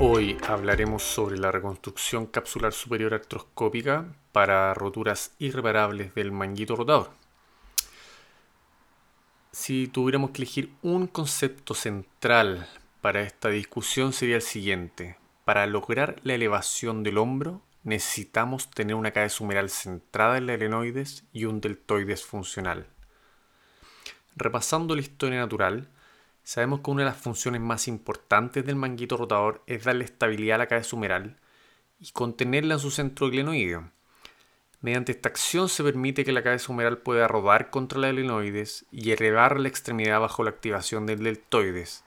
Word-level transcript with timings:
Hoy 0.00 0.36
hablaremos 0.46 1.02
sobre 1.02 1.36
la 1.38 1.50
reconstrucción 1.50 2.26
capsular 2.26 2.72
superior 2.72 3.14
artroscópica 3.14 4.06
para 4.30 4.72
roturas 4.72 5.32
irreparables 5.40 6.14
del 6.14 6.30
manguito 6.30 6.76
rotador. 6.76 7.10
Si 9.50 9.88
tuviéramos 9.88 10.30
que 10.30 10.42
elegir 10.42 10.70
un 10.82 11.08
concepto 11.08 11.74
central 11.74 12.68
para 13.00 13.22
esta 13.22 13.48
discusión 13.48 14.12
sería 14.12 14.36
el 14.36 14.42
siguiente. 14.42 15.16
Para 15.44 15.66
lograr 15.66 16.20
la 16.22 16.34
elevación 16.34 17.02
del 17.02 17.18
hombro 17.18 17.60
necesitamos 17.82 18.70
tener 18.70 18.94
una 18.94 19.10
cabeza 19.10 19.42
humeral 19.42 19.68
centrada 19.68 20.38
en 20.38 20.46
la 20.46 20.54
helenoides 20.54 21.24
y 21.32 21.46
un 21.46 21.60
deltoides 21.60 22.24
funcional. 22.24 22.86
Repasando 24.36 24.94
la 24.94 25.00
historia 25.00 25.40
natural, 25.40 25.88
sabemos 26.48 26.80
que 26.80 26.90
una 26.90 27.02
de 27.02 27.10
las 27.10 27.18
funciones 27.18 27.60
más 27.60 27.88
importantes 27.88 28.64
del 28.64 28.74
manguito 28.74 29.18
rotador 29.18 29.62
es 29.66 29.84
darle 29.84 30.06
estabilidad 30.06 30.54
a 30.54 30.58
la 30.58 30.66
cabeza 30.66 30.96
humeral 30.96 31.36
y 32.00 32.10
contenerla 32.12 32.72
en 32.72 32.80
su 32.80 32.90
centro 32.90 33.28
glenoideo. 33.28 33.90
Mediante 34.80 35.12
esta 35.12 35.28
acción 35.28 35.68
se 35.68 35.84
permite 35.84 36.24
que 36.24 36.32
la 36.32 36.42
cabeza 36.42 36.72
humeral 36.72 36.96
pueda 36.96 37.28
rodar 37.28 37.68
contra 37.68 37.98
la 37.98 38.12
glenoides 38.12 38.86
y 38.90 39.10
elevar 39.10 39.60
la 39.60 39.68
extremidad 39.68 40.20
bajo 40.20 40.42
la 40.42 40.48
activación 40.48 41.04
del 41.04 41.22
deltoides. 41.22 42.02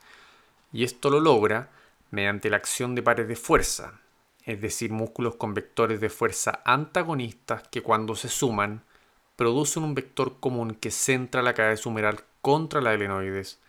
Y 0.72 0.82
esto 0.82 1.08
lo 1.08 1.20
logra 1.20 1.70
mediante 2.10 2.50
la 2.50 2.56
acción 2.56 2.96
de 2.96 3.02
pares 3.04 3.28
de 3.28 3.36
fuerza, 3.36 4.00
es 4.44 4.60
decir, 4.60 4.90
músculos 4.90 5.36
con 5.36 5.54
vectores 5.54 6.00
de 6.00 6.10
fuerza 6.10 6.62
antagonistas 6.64 7.68
que 7.68 7.82
cuando 7.82 8.16
se 8.16 8.28
suman 8.28 8.82
producen 9.36 9.84
un 9.84 9.94
vector 9.94 10.40
común 10.40 10.74
que 10.74 10.90
centra 10.90 11.42
la 11.42 11.54
cabeza 11.54 11.88
humeral 11.88 12.24
contra 12.40 12.80
la 12.80 12.96
glenoides. 12.96 13.60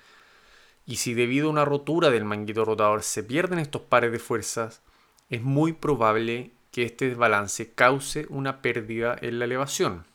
Y 0.86 0.98
si 0.98 1.14
debido 1.14 1.48
a 1.48 1.52
una 1.52 1.66
rotura 1.66 2.10
del 2.10 2.26
manguito 2.26 2.66
rotador 2.66 3.04
se 3.04 3.24
pierden 3.24 3.60
estos 3.60 3.82
pares 3.84 4.12
de 4.12 4.20
fuerzas, 4.20 4.82
es 5.30 5.42
muy 5.42 5.74
probable 5.74 6.52
que 6.72 6.84
este 6.84 7.10
desbalance 7.10 7.72
cause 7.74 8.26
una 8.30 8.62
pérdida 8.62 9.16
en 9.22 9.40
la 9.40 9.46
elevación. 9.46 10.06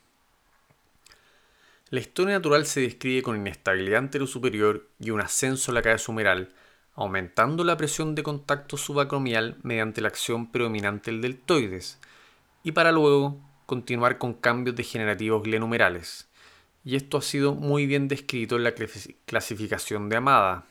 La 1.91 2.01
historia 2.01 2.35
natural 2.35 2.67
se 2.67 2.81
describe 2.81 3.23
con 3.23 3.37
inestabilidad 3.37 4.01
anterosuperior 4.01 4.87
y 5.01 5.11
un 5.11 5.23
ascenso 5.23 5.71
en 5.71 5.77
la 5.77 5.83
cabeza 5.83 6.13
humeral, 6.13 6.51
aumentando 6.95 7.65
la 7.65 7.79
presión 7.79 8.15
de 8.15 8.23
contacto 8.23 8.77
subacromial 8.77 9.57
mediante 9.63 10.03
la 10.03 10.09
acción 10.09 10.51
predominante 10.53 11.11
del 11.11 11.23
deltoides, 11.23 11.99
y 12.63 12.73
para 12.73 12.93
luego 12.93 13.41
continuar 13.65 14.19
con 14.19 14.35
cambios 14.35 14.77
degenerativos 14.77 15.43
glenumerales. 15.43 16.28
Y 16.89 16.97
esto 16.97 17.19
ha 17.19 17.21
sido 17.21 17.55
muy 17.55 17.85
bien 17.85 18.09
descrito 18.09 18.57
en 18.57 18.65
la 18.65 18.73
clasificación 19.27 20.09
de 20.09 20.17
Amada. 20.17 20.65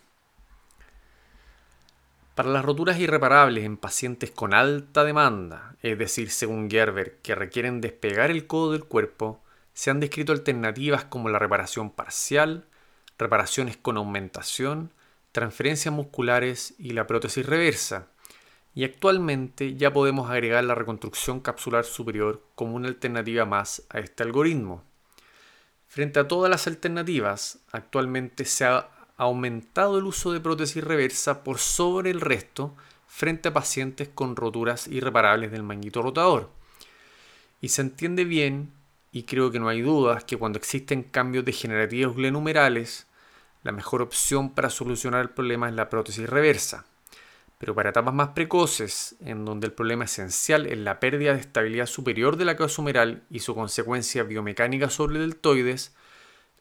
Para 2.33 2.49
las 2.49 2.65
roturas 2.65 2.99
irreparables 2.99 3.63
en 3.63 3.77
pacientes 3.77 4.31
con 4.31 4.55
alta 4.55 5.03
demanda, 5.03 5.75
es 5.83 5.95
decir, 5.95 6.31
según 6.31 6.71
Gerber, 6.71 7.19
que 7.21 7.35
requieren 7.35 7.81
despegar 7.81 8.31
el 8.31 8.47
codo 8.47 8.71
del 8.71 8.85
cuerpo, 8.85 9.43
se 9.75 9.91
han 9.91 9.99
descrito 9.99 10.31
alternativas 10.31 11.03
como 11.03 11.29
la 11.29 11.37
reparación 11.37 11.91
parcial, 11.91 12.65
reparaciones 13.19 13.77
con 13.77 13.97
aumentación, 13.97 14.91
transferencias 15.31 15.93
musculares 15.93 16.73
y 16.79 16.93
la 16.93 17.05
prótesis 17.05 17.45
reversa. 17.45 18.07
Y 18.73 18.85
actualmente 18.85 19.75
ya 19.75 19.93
podemos 19.93 20.31
agregar 20.31 20.63
la 20.63 20.73
reconstrucción 20.73 21.41
capsular 21.41 21.85
superior 21.85 22.41
como 22.55 22.73
una 22.73 22.87
alternativa 22.87 23.45
más 23.45 23.83
a 23.91 23.99
este 23.99 24.23
algoritmo. 24.23 24.83
Frente 25.87 26.19
a 26.19 26.27
todas 26.27 26.49
las 26.49 26.67
alternativas, 26.67 27.59
actualmente 27.71 28.45
se 28.45 28.65
ha 28.65 28.89
aumentado 29.15 29.97
el 29.97 30.05
uso 30.05 30.31
de 30.31 30.39
prótesis 30.39 30.83
reversa 30.83 31.43
por 31.43 31.57
sobre 31.57 32.11
el 32.11 32.21
resto 32.21 32.75
frente 33.07 33.49
a 33.49 33.53
pacientes 33.53 34.09
con 34.13 34.35
roturas 34.35 34.87
irreparables 34.87 35.51
del 35.51 35.63
manguito 35.63 36.01
rotador. 36.01 36.51
Y 37.61 37.69
se 37.69 37.81
entiende 37.81 38.25
bien, 38.25 38.71
y 39.11 39.23
creo 39.23 39.49
que 39.49 39.59
no 39.59 39.69
hay 39.69 39.81
dudas, 39.81 40.23
que 40.23 40.37
cuando 40.37 40.59
existen 40.59 41.03
cambios 41.03 41.45
degenerativos 41.45 42.15
glenumerales, 42.15 43.07
la 43.63 43.71
mejor 43.71 44.01
opción 44.01 44.51
para 44.51 44.69
solucionar 44.69 45.21
el 45.21 45.29
problema 45.29 45.67
es 45.67 45.73
la 45.73 45.89
prótesis 45.89 46.29
reversa. 46.29 46.85
Pero 47.57 47.73
para 47.73 47.89
etapas 47.89 48.13
más 48.13 48.29
precoces, 48.29 49.15
en 49.19 49.45
donde 49.45 49.67
el 49.67 49.73
problema 49.73 50.05
esencial 50.05 50.65
es 50.67 50.77
la 50.77 50.99
pérdida 50.99 51.33
de 51.33 51.39
estabilidad 51.39 51.87
superior 51.87 52.37
de 52.37 52.45
la 52.45 52.55
cabeza 52.55 52.81
humeral 52.81 53.23
y 53.29 53.39
su 53.39 53.55
consecuencia 53.55 54.23
biomecánica 54.23 54.89
sobre 54.89 55.17
el 55.17 55.29
deltoides, 55.29 55.95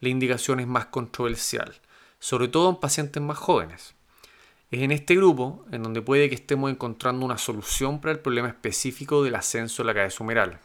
la 0.00 0.08
indicación 0.08 0.60
es 0.60 0.66
más 0.66 0.86
controversial 0.86 1.80
sobre 2.18 2.48
todo 2.48 2.70
en 2.70 2.76
pacientes 2.76 3.22
más 3.22 3.38
jóvenes. 3.38 3.94
Es 4.70 4.80
en 4.82 4.90
este 4.90 5.14
grupo 5.14 5.64
en 5.70 5.82
donde 5.82 6.02
puede 6.02 6.28
que 6.28 6.34
estemos 6.34 6.70
encontrando 6.70 7.24
una 7.24 7.38
solución 7.38 8.00
para 8.00 8.12
el 8.12 8.20
problema 8.20 8.48
específico 8.48 9.22
del 9.22 9.36
ascenso 9.36 9.82
de 9.82 9.86
la 9.86 9.94
cabeza 9.94 10.24
humeral. 10.24 10.58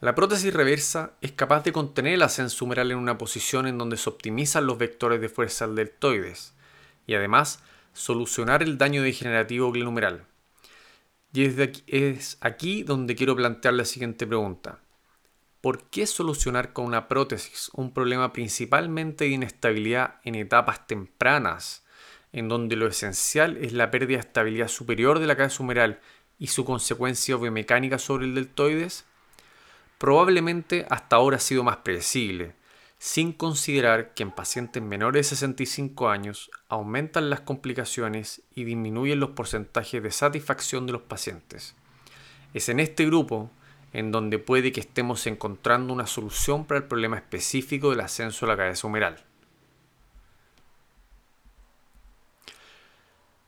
La 0.00 0.14
prótesis 0.14 0.52
reversa 0.52 1.12
es 1.20 1.32
capaz 1.32 1.62
de 1.62 1.72
contener 1.72 2.14
el 2.14 2.22
ascenso 2.22 2.64
humeral 2.64 2.90
en 2.90 2.98
una 2.98 3.16
posición 3.16 3.66
en 3.66 3.78
donde 3.78 3.96
se 3.96 4.10
optimizan 4.10 4.66
los 4.66 4.76
vectores 4.76 5.20
de 5.20 5.28
fuerza 5.28 5.66
del 5.66 5.76
deltoides 5.76 6.52
y 7.06 7.14
además 7.14 7.62
solucionar 7.96 8.62
el 8.62 8.78
daño 8.78 9.02
degenerativo 9.02 9.72
glenumeral. 9.72 10.24
Y 11.32 11.44
es 11.86 12.38
aquí 12.40 12.82
donde 12.82 13.16
quiero 13.16 13.34
plantear 13.34 13.74
la 13.74 13.84
siguiente 13.84 14.26
pregunta. 14.26 14.78
¿Por 15.60 15.84
qué 15.84 16.06
solucionar 16.06 16.72
con 16.72 16.84
una 16.84 17.08
prótesis 17.08 17.70
un 17.74 17.92
problema 17.92 18.32
principalmente 18.32 19.24
de 19.24 19.30
inestabilidad 19.30 20.20
en 20.22 20.34
etapas 20.36 20.86
tempranas, 20.86 21.84
en 22.32 22.48
donde 22.48 22.76
lo 22.76 22.86
esencial 22.86 23.56
es 23.56 23.72
la 23.72 23.90
pérdida 23.90 24.18
de 24.18 24.26
estabilidad 24.26 24.68
superior 24.68 25.18
de 25.18 25.26
la 25.26 25.36
cabeza 25.36 25.62
humeral 25.62 26.00
y 26.38 26.48
su 26.48 26.64
consecuencia 26.64 27.36
biomecánica 27.36 27.98
sobre 27.98 28.26
el 28.26 28.34
deltoides? 28.34 29.04
Probablemente 29.98 30.86
hasta 30.90 31.16
ahora 31.16 31.38
ha 31.38 31.40
sido 31.40 31.64
más 31.64 31.78
predecible, 31.78 32.54
sin 33.06 33.32
considerar 33.32 34.14
que 34.14 34.24
en 34.24 34.32
pacientes 34.32 34.82
menores 34.82 35.30
de 35.30 35.36
65 35.36 36.08
años 36.08 36.50
aumentan 36.68 37.30
las 37.30 37.38
complicaciones 37.38 38.42
y 38.52 38.64
disminuyen 38.64 39.20
los 39.20 39.30
porcentajes 39.30 40.02
de 40.02 40.10
satisfacción 40.10 40.86
de 40.86 40.94
los 40.94 41.02
pacientes. 41.02 41.76
Es 42.52 42.68
en 42.68 42.80
este 42.80 43.06
grupo 43.06 43.48
en 43.92 44.10
donde 44.10 44.40
puede 44.40 44.72
que 44.72 44.80
estemos 44.80 45.24
encontrando 45.28 45.92
una 45.92 46.08
solución 46.08 46.64
para 46.64 46.78
el 46.78 46.88
problema 46.88 47.14
específico 47.14 47.90
del 47.90 48.00
ascenso 48.00 48.44
de 48.44 48.50
la 48.50 48.56
cabeza 48.56 48.88
humeral. 48.88 49.24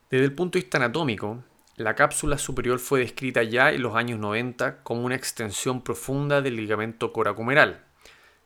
Desde 0.09 0.25
el 0.25 0.35
punto 0.35 0.57
de 0.57 0.63
vista 0.63 0.79
anatómico, 0.79 1.43
la 1.75 1.97
cápsula 1.97 2.39
superior 2.39 2.79
fue 2.79 3.01
descrita 3.01 3.43
ya 3.43 3.73
en 3.73 3.83
los 3.83 3.97
años 3.97 4.21
90 4.21 4.85
como 4.85 5.03
una 5.03 5.17
extensión 5.17 5.83
profunda 5.83 6.43
del 6.43 6.55
ligamento 6.55 7.13
coracumeral. 7.13 7.88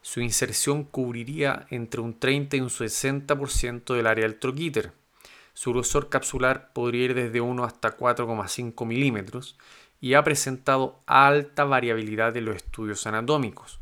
Su 0.02 0.20
inserción 0.20 0.84
cubriría 0.84 1.66
entre 1.70 2.00
un 2.00 2.18
30 2.18 2.56
y 2.56 2.60
un 2.60 2.68
60% 2.68 3.94
del 3.94 4.06
área 4.06 4.26
del 4.26 4.38
troquíter. 4.38 4.92
Su 5.54 5.72
grosor 5.72 6.08
capsular 6.08 6.72
podría 6.72 7.04
ir 7.04 7.14
desde 7.14 7.40
1 7.40 7.64
hasta 7.64 7.96
4,5 7.96 8.84
milímetros 8.84 9.56
y 10.00 10.14
ha 10.14 10.24
presentado 10.24 11.00
alta 11.06 11.64
variabilidad 11.64 12.36
en 12.36 12.46
los 12.46 12.56
estudios 12.56 13.06
anatómicos. 13.06 13.78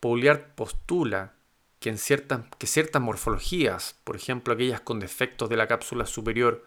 Pauliard 0.00 0.54
postula 0.54 1.32
que, 1.80 1.88
en 1.88 1.98
ciertas, 1.98 2.42
que 2.58 2.66
ciertas 2.66 3.00
morfologías, 3.00 3.96
por 4.04 4.16
ejemplo 4.16 4.52
aquellas 4.52 4.82
con 4.82 5.00
defectos 5.00 5.48
de 5.48 5.56
la 5.56 5.66
cápsula 5.66 6.04
superior, 6.04 6.64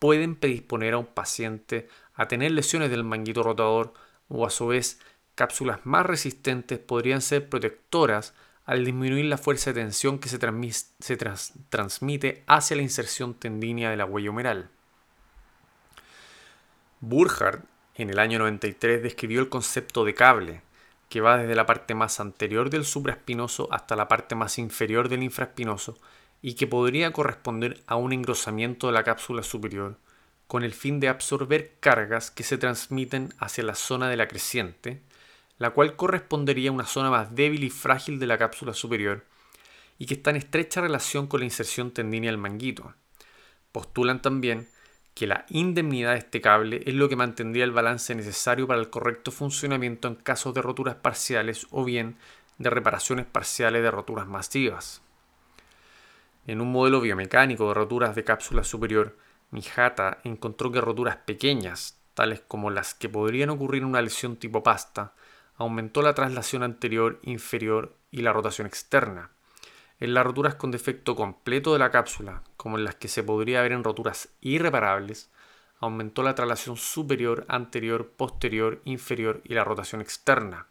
pueden 0.00 0.34
predisponer 0.34 0.94
a 0.94 0.98
un 0.98 1.06
paciente 1.06 1.88
a 2.14 2.26
tener 2.26 2.50
lesiones 2.50 2.90
del 2.90 3.04
manguito 3.04 3.44
rotador 3.44 3.94
o 4.28 4.44
a 4.44 4.50
su 4.50 4.66
vez 4.66 5.00
cápsulas 5.34 5.80
más 5.84 6.06
resistentes 6.06 6.78
podrían 6.78 7.20
ser 7.20 7.48
protectoras 7.48 8.34
al 8.64 8.84
disminuir 8.84 9.26
la 9.26 9.38
fuerza 9.38 9.72
de 9.72 9.82
tensión 9.82 10.18
que 10.18 10.28
se, 10.28 10.38
transmite 11.68 12.44
hacia 12.46 12.76
la 12.76 12.82
inserción 12.82 13.34
tendínea 13.34 13.90
de 13.90 13.96
la 13.96 14.06
huella 14.06 14.30
humeral. 14.30 14.70
Burkhardt 17.00 17.64
en 17.96 18.10
el 18.10 18.18
año 18.18 18.38
93 18.38 19.02
describió 19.02 19.40
el 19.40 19.50
concepto 19.50 20.04
de 20.04 20.14
cable, 20.14 20.62
que 21.08 21.20
va 21.20 21.36
desde 21.36 21.54
la 21.54 21.66
parte 21.66 21.94
más 21.94 22.18
anterior 22.20 22.70
del 22.70 22.84
supraespinoso 22.84 23.68
hasta 23.70 23.94
la 23.94 24.08
parte 24.08 24.34
más 24.34 24.58
inferior 24.58 25.08
del 25.08 25.22
infraespinoso 25.22 25.98
y 26.40 26.54
que 26.54 26.66
podría 26.66 27.12
corresponder 27.12 27.82
a 27.86 27.96
un 27.96 28.12
engrosamiento 28.12 28.86
de 28.86 28.94
la 28.94 29.04
cápsula 29.04 29.42
superior 29.42 29.98
con 30.46 30.62
el 30.62 30.72
fin 30.72 31.00
de 31.00 31.08
absorber 31.08 31.72
cargas 31.80 32.30
que 32.30 32.42
se 32.42 32.58
transmiten 32.58 33.32
hacia 33.38 33.64
la 33.64 33.74
zona 33.74 34.08
de 34.08 34.16
la 34.16 34.28
creciente, 34.28 35.02
la 35.58 35.70
cual 35.70 35.96
correspondería 35.96 36.70
a 36.70 36.72
una 36.72 36.86
zona 36.86 37.10
más 37.10 37.34
débil 37.34 37.64
y 37.64 37.70
frágil 37.70 38.18
de 38.18 38.26
la 38.26 38.38
cápsula 38.38 38.74
superior 38.74 39.24
y 39.98 40.06
que 40.06 40.14
está 40.14 40.30
en 40.30 40.36
estrecha 40.36 40.80
relación 40.80 41.26
con 41.26 41.40
la 41.40 41.46
inserción 41.46 41.92
tendínea 41.92 42.30
del 42.30 42.38
manguito. 42.38 42.94
Postulan 43.72 44.20
también 44.22 44.68
que 45.14 45.26
la 45.28 45.46
indemnidad 45.48 46.12
de 46.12 46.18
este 46.18 46.40
cable 46.40 46.82
es 46.84 46.94
lo 46.94 47.08
que 47.08 47.16
mantendría 47.16 47.64
el 47.64 47.70
balance 47.70 48.14
necesario 48.14 48.66
para 48.66 48.80
el 48.80 48.90
correcto 48.90 49.30
funcionamiento 49.30 50.08
en 50.08 50.16
casos 50.16 50.54
de 50.54 50.62
roturas 50.62 50.96
parciales 50.96 51.66
o 51.70 51.84
bien 51.84 52.16
de 52.58 52.70
reparaciones 52.70 53.26
parciales 53.26 53.82
de 53.82 53.90
roturas 53.90 54.26
masivas. 54.26 55.02
En 56.46 56.60
un 56.60 56.70
modelo 56.72 57.00
biomecánico 57.00 57.68
de 57.68 57.74
roturas 57.74 58.14
de 58.14 58.24
cápsula 58.24 58.64
superior, 58.64 59.16
Mijata 59.50 60.18
encontró 60.24 60.70
que 60.72 60.80
roturas 60.80 61.16
pequeñas, 61.16 61.98
tales 62.14 62.42
como 62.46 62.70
las 62.70 62.94
que 62.94 63.08
podrían 63.08 63.50
ocurrir 63.50 63.82
en 63.82 63.88
una 63.88 64.02
lesión 64.02 64.36
tipo 64.36 64.62
pasta, 64.62 65.14
aumentó 65.56 66.02
la 66.02 66.14
traslación 66.14 66.62
anterior, 66.62 67.20
inferior 67.22 67.96
y 68.10 68.22
la 68.22 68.32
rotación 68.32 68.66
externa. 68.66 69.30
En 70.00 70.14
las 70.14 70.24
roturas 70.24 70.56
con 70.56 70.70
defecto 70.70 71.14
completo 71.14 71.72
de 71.72 71.78
la 71.78 71.90
cápsula, 71.90 72.42
como 72.56 72.78
en 72.78 72.84
las 72.84 72.96
que 72.96 73.08
se 73.08 73.22
podría 73.22 73.62
ver 73.62 73.72
en 73.72 73.84
roturas 73.84 74.28
irreparables, 74.40 75.30
aumentó 75.78 76.22
la 76.22 76.34
traslación 76.34 76.76
superior, 76.76 77.44
anterior, 77.48 78.10
posterior, 78.10 78.80
inferior 78.84 79.40
y 79.44 79.54
la 79.54 79.64
rotación 79.64 80.00
externa. 80.00 80.66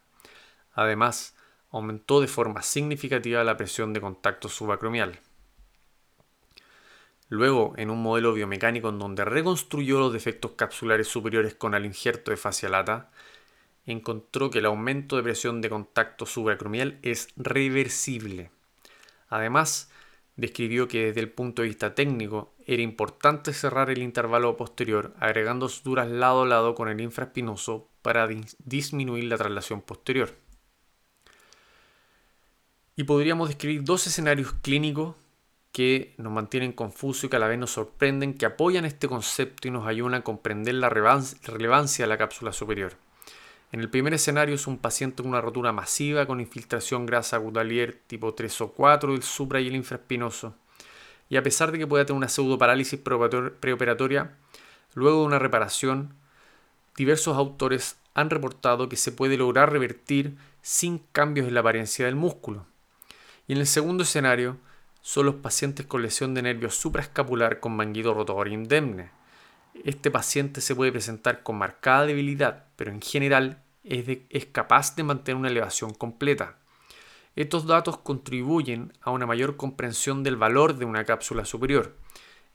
Además, 0.73 1.35
aumentó 1.71 2.21
de 2.21 2.27
forma 2.27 2.61
significativa 2.61 3.43
la 3.43 3.57
presión 3.57 3.93
de 3.93 4.01
contacto 4.01 4.49
subacromial. 4.49 5.19
Luego, 7.29 7.73
en 7.77 7.89
un 7.89 8.01
modelo 8.01 8.33
biomecánico 8.33 8.89
en 8.89 8.99
donde 8.99 9.25
reconstruyó 9.25 9.99
los 9.99 10.13
defectos 10.13 10.51
capsulares 10.51 11.07
superiores 11.07 11.55
con 11.55 11.73
el 11.73 11.85
injerto 11.85 12.29
de 12.29 12.37
fascia 12.37 12.69
lata, 12.69 13.09
encontró 13.85 14.49
que 14.49 14.59
el 14.59 14.65
aumento 14.65 15.15
de 15.15 15.23
presión 15.23 15.61
de 15.61 15.69
contacto 15.69 16.25
subacromial 16.25 16.99
es 17.01 17.29
reversible. 17.35 18.51
Además, 19.29 19.91
describió 20.35 20.87
que 20.87 21.05
desde 21.05 21.21
el 21.21 21.31
punto 21.31 21.61
de 21.61 21.67
vista 21.67 21.95
técnico 21.95 22.53
era 22.65 22.81
importante 22.81 23.53
cerrar 23.53 23.89
el 23.89 24.01
intervalo 24.01 24.55
posterior 24.57 25.13
agregando 25.19 25.69
suturas 25.69 26.09
lado 26.09 26.43
a 26.43 26.47
lado 26.47 26.75
con 26.75 26.87
el 26.87 27.01
infraespinoso 27.01 27.89
para 28.01 28.27
disminuir 28.59 29.25
la 29.25 29.37
traslación 29.37 29.81
posterior. 29.81 30.35
Y 32.95 33.03
podríamos 33.05 33.49
describir 33.49 33.83
dos 33.83 34.05
escenarios 34.07 34.53
clínicos 34.61 35.15
que 35.71 36.13
nos 36.17 36.31
mantienen 36.31 36.71
confusos 36.71 37.23
y 37.23 37.29
que 37.29 37.35
a 37.35 37.39
la 37.39 37.47
vez 37.47 37.57
nos 37.57 37.71
sorprenden, 37.71 38.35
que 38.35 38.45
apoyan 38.45 38.85
este 38.85 39.07
concepto 39.07 39.67
y 39.67 39.71
nos 39.71 39.87
ayudan 39.87 40.13
a 40.13 40.23
comprender 40.23 40.75
la 40.75 40.89
relevancia 40.89 42.05
de 42.05 42.09
la 42.09 42.17
cápsula 42.19 42.53
superior. 42.53 42.93
En 43.73 43.79
el 43.79 43.89
primer 43.89 44.13
escenario 44.13 44.53
es 44.53 44.67
un 44.67 44.77
paciente 44.77 45.23
con 45.23 45.31
una 45.31 45.41
rotura 45.41 45.71
masiva 45.71 46.27
con 46.27 46.39
infiltración 46.39 47.07
grasa 47.07 47.37
gutalier 47.37 48.03
tipo 48.05 48.35
3 48.35 48.61
o 48.61 48.71
4 48.71 49.13
del 49.13 49.23
supra 49.23 49.61
y 49.61 49.67
el 49.67 49.75
infraespinoso. 49.75 50.53
Y 51.27 51.37
a 51.37 51.43
pesar 51.43 51.71
de 51.71 51.79
que 51.79 51.87
pueda 51.87 52.05
tener 52.05 52.17
una 52.17 52.29
pseudoparálisis 52.29 52.99
preoperatoria, 52.99 54.37
luego 54.93 55.21
de 55.21 55.25
una 55.25 55.39
reparación, 55.39 56.13
diversos 56.95 57.35
autores 57.35 57.97
han 58.13 58.29
reportado 58.29 58.89
que 58.89 58.95
se 58.95 59.11
puede 59.11 59.37
lograr 59.37 59.71
revertir 59.71 60.37
sin 60.61 60.99
cambios 61.11 61.47
en 61.47 61.55
la 61.55 61.61
apariencia 61.61 62.05
del 62.05 62.15
músculo. 62.15 62.67
Y 63.47 63.53
en 63.53 63.57
el 63.57 63.65
segundo 63.65 64.03
escenario 64.03 64.57
son 65.01 65.25
los 65.25 65.35
pacientes 65.35 65.87
con 65.87 66.03
lesión 66.03 66.35
de 66.35 66.43
nervio 66.43 66.69
supraescapular 66.69 67.59
con 67.59 67.75
manguito 67.75 68.13
rotador 68.13 68.49
indemne. 68.49 69.09
Este 69.83 70.11
paciente 70.11 70.61
se 70.61 70.75
puede 70.75 70.91
presentar 70.91 71.41
con 71.41 71.57
marcada 71.57 72.05
debilidad, 72.05 72.65
pero 72.75 72.91
en 72.91 73.01
general 73.01 73.62
es, 73.83 74.45
capaz 74.47 74.95
de 74.95 75.03
mantener 75.03 75.37
una 75.37 75.49
elevación 75.49 75.93
completa. 75.93 76.57
Estos 77.35 77.65
datos 77.65 77.97
contribuyen 77.97 78.93
a 79.01 79.11
una 79.11 79.25
mayor 79.25 79.57
comprensión 79.57 80.23
del 80.23 80.37
valor 80.37 80.77
de 80.77 80.85
una 80.85 81.03
cápsula 81.03 81.45
superior. 81.45 81.95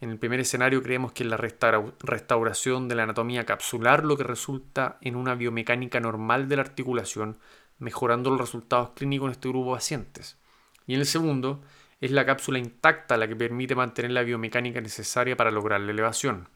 En 0.01 0.11
el 0.11 0.19
primer 0.19 0.39
escenario 0.39 0.83
creemos 0.83 1.13
que 1.13 1.25
es 1.25 1.29
la 1.29 1.37
restauración 1.37 2.89
de 2.89 2.95
la 2.95 3.03
anatomía 3.03 3.45
capsular 3.45 4.05
lo 4.05 4.17
que 4.17 4.23
resulta 4.23 4.99
en 5.01 5.17
una 5.17 5.35
biomecánica 5.35 5.99
normal 5.99 6.49
de 6.49 6.57
la 6.57 6.63
articulación, 6.63 7.39
mejorando 7.79 8.31
los 8.31 8.41
resultados 8.41 8.91
clínicos 8.91 9.27
en 9.27 9.33
este 9.33 9.49
grupo 9.49 9.71
de 9.71 9.77
pacientes. 9.79 10.37
Y 10.87 10.95
en 10.95 11.01
el 11.01 11.07
segundo, 11.07 11.61
es 12.01 12.13
la 12.13 12.25
cápsula 12.25 12.61
intacta 12.61 13.17
la 13.17 13.27
que 13.27 13.35
permite 13.35 13.75
mantener 13.75 14.13
la 14.13 14.23
biomecánica 14.23 14.81
necesaria 14.81 15.37
para 15.37 15.51
lograr 15.51 15.81
la 15.81 15.91
elevación. 15.91 16.49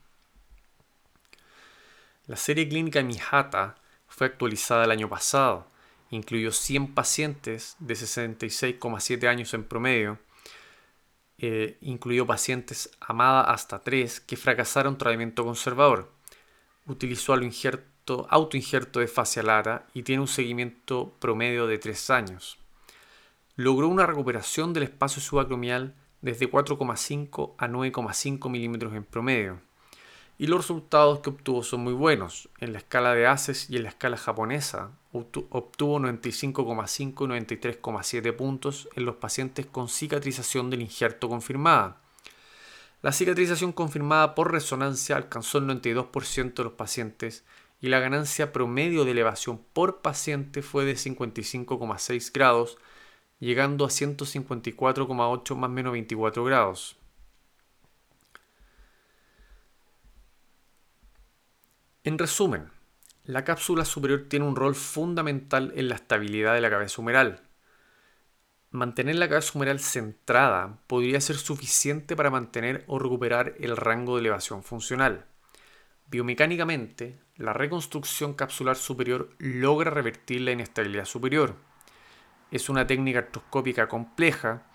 La 2.28 2.36
serie 2.36 2.68
clínica 2.68 3.02
Mijata 3.02 3.74
fue 4.12 4.26
actualizada 4.26 4.84
el 4.84 4.90
año 4.90 5.08
pasado. 5.08 5.66
Incluyó 6.10 6.52
100 6.52 6.94
pacientes 6.94 7.76
de 7.78 7.94
66,7 7.94 9.26
años 9.26 9.54
en 9.54 9.64
promedio. 9.64 10.18
Eh, 11.38 11.78
incluyó 11.80 12.26
pacientes 12.26 12.90
AMADA 13.00 13.40
hasta 13.40 13.80
3 13.80 14.20
que 14.20 14.36
fracasaron 14.36 14.98
tratamiento 14.98 15.44
conservador. 15.44 16.12
Utilizó 16.86 17.34
el 17.34 17.42
injerto, 17.42 18.26
autoinjerto 18.28 19.00
de 19.00 19.08
fascia 19.08 19.42
lata 19.42 19.86
y 19.94 20.02
tiene 20.02 20.20
un 20.20 20.28
seguimiento 20.28 21.16
promedio 21.18 21.66
de 21.66 21.78
3 21.78 22.10
años. 22.10 22.58
Logró 23.56 23.88
una 23.88 24.04
recuperación 24.04 24.74
del 24.74 24.84
espacio 24.84 25.22
subacromial 25.22 25.94
desde 26.20 26.50
4,5 26.50 27.54
a 27.56 27.66
9,5 27.66 28.50
milímetros 28.50 28.94
en 28.94 29.04
promedio 29.04 29.60
y 30.38 30.46
los 30.46 30.60
resultados 30.60 31.20
que 31.20 31.30
obtuvo 31.30 31.62
son 31.62 31.80
muy 31.80 31.92
buenos. 31.92 32.48
En 32.58 32.72
la 32.72 32.78
escala 32.78 33.14
de 33.14 33.26
ACES 33.26 33.70
y 33.70 33.76
en 33.76 33.84
la 33.84 33.90
escala 33.90 34.16
japonesa 34.16 34.90
obtuvo 35.12 36.00
95,5 36.00 37.24
y 37.24 37.44
93,7 37.44 38.34
puntos 38.34 38.88
en 38.96 39.04
los 39.04 39.16
pacientes 39.16 39.66
con 39.66 39.88
cicatrización 39.88 40.70
del 40.70 40.82
injerto 40.82 41.28
confirmada. 41.28 41.98
La 43.02 43.12
cicatrización 43.12 43.72
confirmada 43.72 44.34
por 44.34 44.52
resonancia 44.52 45.16
alcanzó 45.16 45.58
el 45.58 45.66
92% 45.66 46.54
de 46.54 46.64
los 46.64 46.72
pacientes 46.74 47.44
y 47.80 47.88
la 47.88 47.98
ganancia 47.98 48.52
promedio 48.52 49.04
de 49.04 49.10
elevación 49.10 49.60
por 49.72 50.02
paciente 50.02 50.62
fue 50.62 50.84
de 50.84 50.94
55,6 50.94 52.32
grados, 52.32 52.78
llegando 53.40 53.84
a 53.84 53.88
154,8 53.88 55.56
más 55.56 55.70
menos 55.70 55.92
24 55.92 56.44
grados. 56.44 56.96
En 62.04 62.18
resumen, 62.18 62.68
la 63.22 63.44
cápsula 63.44 63.84
superior 63.84 64.26
tiene 64.28 64.44
un 64.44 64.56
rol 64.56 64.74
fundamental 64.74 65.72
en 65.76 65.88
la 65.88 65.94
estabilidad 65.94 66.52
de 66.52 66.60
la 66.60 66.68
cabeza 66.68 67.00
humeral. 67.00 67.42
Mantener 68.72 69.14
la 69.14 69.28
cabeza 69.28 69.52
humeral 69.54 69.78
centrada 69.78 70.80
podría 70.88 71.20
ser 71.20 71.36
suficiente 71.36 72.16
para 72.16 72.30
mantener 72.30 72.82
o 72.88 72.98
recuperar 72.98 73.54
el 73.60 73.76
rango 73.76 74.16
de 74.16 74.22
elevación 74.22 74.64
funcional. 74.64 75.26
Biomecánicamente, 76.08 77.20
la 77.36 77.52
reconstrucción 77.52 78.34
capsular 78.34 78.74
superior 78.74 79.30
logra 79.38 79.92
revertir 79.92 80.40
la 80.40 80.50
inestabilidad 80.50 81.04
superior. 81.04 81.54
Es 82.50 82.68
una 82.68 82.84
técnica 82.84 83.20
artroscópica 83.20 83.86
compleja 83.86 84.66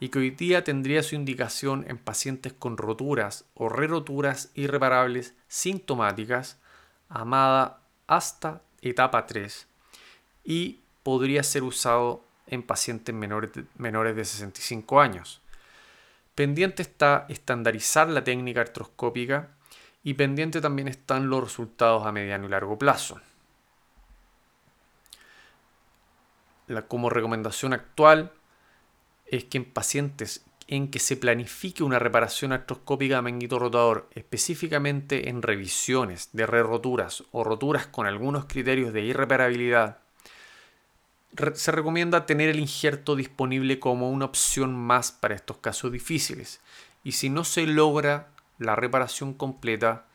y 0.00 0.10
que 0.10 0.18
hoy 0.18 0.30
día 0.32 0.64
tendría 0.64 1.02
su 1.02 1.14
indicación 1.14 1.86
en 1.88 1.96
pacientes 1.96 2.52
con 2.52 2.76
roturas 2.76 3.46
o 3.54 3.70
re-roturas 3.70 4.50
irreparables 4.54 5.34
sintomáticas 5.48 6.60
amada 7.08 7.80
hasta 8.06 8.62
etapa 8.80 9.26
3 9.26 9.66
y 10.44 10.80
podría 11.02 11.42
ser 11.42 11.62
usado 11.62 12.24
en 12.46 12.62
pacientes 12.62 13.14
menores 13.14 13.52
de, 13.52 13.64
menores 13.76 14.16
de 14.16 14.24
65 14.24 15.00
años. 15.00 15.40
Pendiente 16.34 16.82
está 16.82 17.26
estandarizar 17.28 18.08
la 18.08 18.24
técnica 18.24 18.60
artroscópica 18.60 19.50
y 20.02 20.14
pendiente 20.14 20.60
también 20.60 20.88
están 20.88 21.30
los 21.30 21.42
resultados 21.42 22.06
a 22.06 22.12
mediano 22.12 22.46
y 22.46 22.50
largo 22.50 22.78
plazo. 22.78 23.20
La, 26.66 26.82
como 26.82 27.10
recomendación 27.10 27.72
actual 27.72 28.32
es 29.26 29.44
que 29.44 29.58
en 29.58 29.64
pacientes 29.64 30.44
en 30.66 30.88
que 30.88 30.98
se 30.98 31.16
planifique 31.16 31.82
una 31.82 31.98
reparación 31.98 32.52
artroscópica 32.52 33.16
de 33.16 33.22
manguito 33.22 33.58
rotador, 33.58 34.08
específicamente 34.14 35.28
en 35.28 35.42
revisiones 35.42 36.30
de 36.32 36.46
re-roturas 36.46 37.24
o 37.32 37.44
roturas 37.44 37.86
con 37.86 38.06
algunos 38.06 38.46
criterios 38.46 38.92
de 38.92 39.02
irreparabilidad, 39.02 39.98
se 41.54 41.72
recomienda 41.72 42.26
tener 42.26 42.48
el 42.48 42.60
injerto 42.60 43.16
disponible 43.16 43.80
como 43.80 44.10
una 44.10 44.24
opción 44.24 44.74
más 44.74 45.12
para 45.12 45.34
estos 45.34 45.58
casos 45.58 45.90
difíciles. 45.92 46.60
Y 47.02 47.12
si 47.12 47.28
no 47.28 47.44
se 47.44 47.66
logra 47.66 48.28
la 48.58 48.76
reparación 48.76 49.34
completa, 49.34 50.06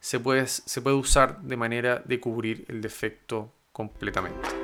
se 0.00 0.20
puede, 0.20 0.46
se 0.46 0.82
puede 0.82 0.96
usar 0.96 1.40
de 1.42 1.56
manera 1.56 2.02
de 2.04 2.20
cubrir 2.20 2.64
el 2.68 2.82
defecto 2.82 3.52
completamente. 3.72 4.63